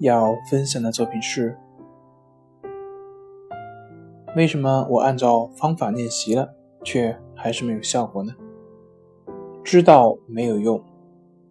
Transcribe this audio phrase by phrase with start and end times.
[0.00, 1.58] 要分享的作品是：
[4.36, 6.54] 为什么我按照方法练习了，
[6.84, 8.32] 却还是没有效果呢？
[9.64, 10.80] 知道没有用，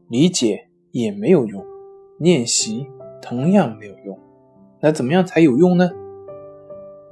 [0.08, 1.62] 理解也没有用，
[2.20, 2.88] 练习
[3.22, 4.17] 同样没有用。
[4.80, 5.91] 那怎么样才有用呢？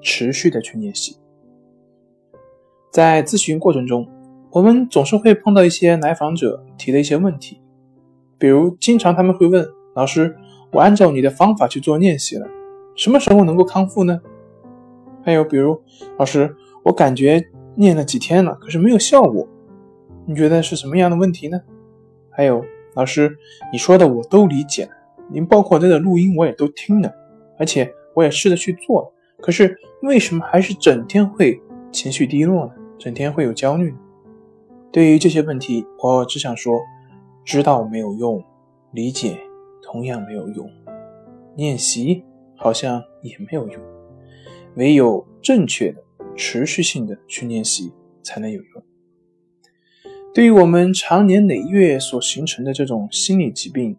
[0.01, 1.17] 持续的去练习。
[2.91, 4.07] 在咨询过程中，
[4.51, 7.59] 我们总是会碰到一些来访者提的一些问题，
[8.37, 10.37] 比如经常他们会问老师。
[10.71, 12.47] 我按照你的方法去做练习了，
[12.95, 14.19] 什么时候能够康复呢？
[15.23, 15.81] 还有比如，
[16.17, 17.43] 老师，我感觉
[17.75, 19.47] 念了几天了，可是没有效果，
[20.25, 21.59] 你觉得是什么样的问题呢？
[22.29, 23.37] 还有，老师，
[23.71, 24.91] 你说的我都理解了，
[25.31, 27.11] 您包括这个录音我也都听了，
[27.57, 31.59] 而且我也试着去做了，可是为什么还是整天会
[31.91, 32.73] 情绪低落呢？
[32.97, 33.97] 整天会有焦虑呢？
[34.91, 36.79] 对于这些问题，我只想说，
[37.43, 38.43] 知道没有用，
[38.91, 39.39] 理解。
[39.85, 40.67] 同样没有用，
[41.55, 42.25] 练习
[42.57, 43.81] 好像也没有用，
[44.77, 46.03] 唯有正确的、
[46.35, 48.83] 持续性的去练习才能有用。
[50.33, 53.95] 对于我们长年累月所形成的这种心理疾病，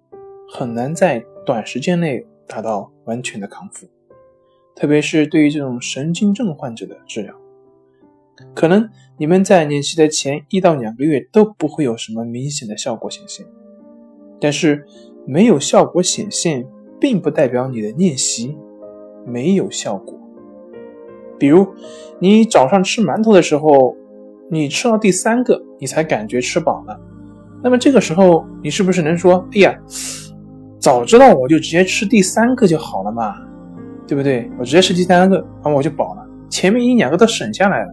[0.53, 3.87] 很难在短时间内达到完全的康复，
[4.75, 7.33] 特别是对于这种神经症患者的治疗，
[8.57, 13.47] 可能你们在练习的前一到两个月都不会有什么明显的效果显现，
[14.41, 14.85] 但是。
[15.27, 16.65] 没有效果显现，
[17.01, 18.57] 并不代表你的练习
[19.27, 20.19] 没有效果。
[21.39, 21.67] 比如，
[22.19, 23.95] 你早上吃馒头的时候，
[24.51, 26.99] 你吃到第三个，你才感觉吃饱了。
[27.63, 29.77] 那么这个时候，你是不是能说：“哎呀，
[30.79, 33.35] 早知道我就直接吃第三个就好了嘛，
[34.07, 34.49] 对不对？
[34.59, 37.93] 我直接吃第三个，然后我就饱了，前面一两个都省下来了。”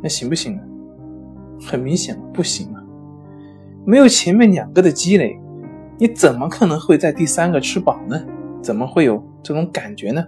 [0.00, 0.62] 那行不行呢？
[1.66, 2.82] 很明显不行啊，
[3.84, 5.38] 没有前面两个的积累。
[5.96, 8.20] 你怎么可能会在第三个吃饱呢？
[8.60, 10.24] 怎么会有这种感觉呢？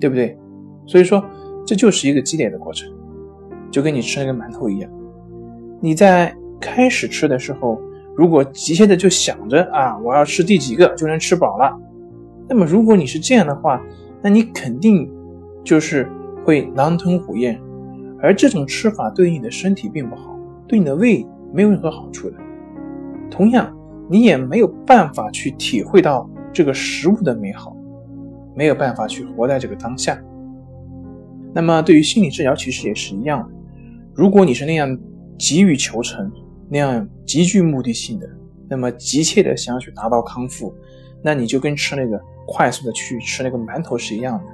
[0.00, 0.36] 对不对？
[0.86, 1.24] 所以说，
[1.64, 2.90] 这就是一个积累的过程，
[3.70, 4.90] 就跟你吃那个馒头一样。
[5.80, 7.80] 你在开始吃的时候，
[8.16, 11.78] 如果急切的就想着啊，我要吃第几个就能吃饱了，
[12.48, 13.80] 那么如果你是这样的话，
[14.20, 15.08] 那你肯定
[15.62, 16.10] 就是
[16.44, 17.60] 会狼吞虎咽，
[18.20, 20.36] 而这种吃法对你的身体并不好，
[20.66, 22.36] 对你的胃没有任何好处的。
[23.30, 23.72] 同样。
[24.08, 27.76] 你也没有办法去体会到这个食物的美好，
[28.54, 30.20] 没有办法去活在这个当下。
[31.52, 33.48] 那么，对于心理治疗其实也是一样的。
[34.12, 34.98] 如果你是那样
[35.38, 36.30] 急于求成，
[36.68, 38.28] 那样极具目的性的，
[38.68, 40.74] 那么急切的想要去达到康复，
[41.22, 44.44] 那你就跟吃那个快速的去吃那个馒头是一样的，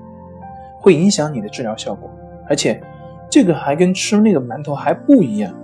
[0.78, 2.10] 会影响你的治疗效果。
[2.48, 2.82] 而且，
[3.30, 5.54] 这个还跟吃那个馒头还不一样。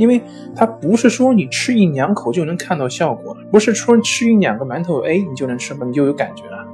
[0.00, 0.20] 因为
[0.56, 6.66] 它不是说你吃一两口就能看到效果，不是说吃一两个馒头，哎，你就能吃，你就有感觉了。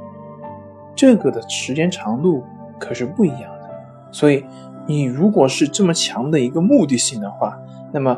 [0.95, 2.45] 这个的时间长度
[2.79, 3.71] 可是不一样的。
[4.13, 4.45] 所以，
[4.87, 7.59] 你如果是这么强的一个目的性的话，
[7.93, 8.17] 那么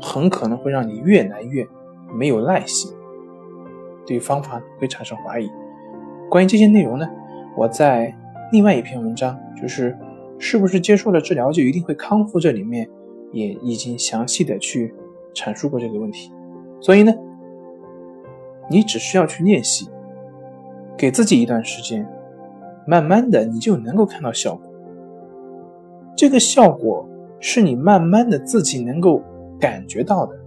[0.00, 1.66] 很可能会让你越来越
[2.16, 2.92] 没有耐心，
[4.06, 5.50] 对方法会产生怀疑。
[6.30, 7.10] 关于这些内容呢，
[7.56, 8.14] 我在
[8.52, 9.98] 另外一篇文章，就是
[10.38, 12.88] 是不是接受了治疗就一定会康复这里面。
[13.34, 14.94] 也已经详细的去
[15.34, 16.30] 阐述过这个问题，
[16.80, 17.12] 所以呢，
[18.70, 19.88] 你只需要去练习，
[20.96, 22.08] 给自己一段时间，
[22.86, 24.72] 慢慢的你就能够看到效果。
[26.16, 27.04] 这个效果
[27.40, 29.20] 是你慢慢的自己能够
[29.58, 30.38] 感觉到的，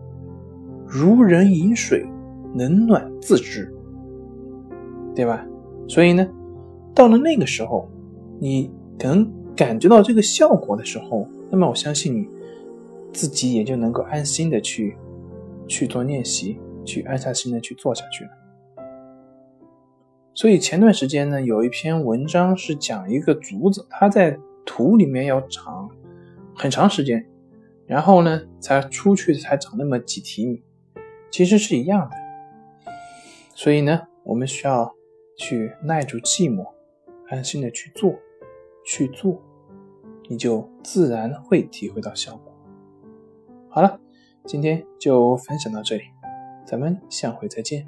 [0.87, 2.07] 如人饮水，
[2.55, 3.69] 冷暖自知，
[5.13, 5.45] 对吧？
[5.89, 6.25] 所以呢，
[6.95, 7.85] 到了那个时候，
[8.39, 12.36] 你能感觉到这个效果的时候，那么我相信你。
[13.17, 14.95] 自己也就能够安心的去
[15.67, 18.29] 去做练习，去安下心的去做下去了。
[20.35, 24.37] 所以前段时间呢，有一篇文章是讲一个竹子，它在
[24.67, 25.89] 土里面要长
[26.55, 27.25] 很长时间，
[27.87, 30.61] 然后呢才出去才长那么几提米，
[31.31, 32.15] 其实是一样的。
[33.55, 34.93] 所以呢，我们需要
[35.37, 36.67] 去耐住寂寞，
[37.29, 38.13] 安心的去做，
[38.85, 39.41] 去做，
[40.29, 42.53] 你就自然会体会到效果。
[43.77, 43.99] 好了，
[44.43, 46.05] 今天就分享到这里，
[46.65, 47.85] 咱们下回再见。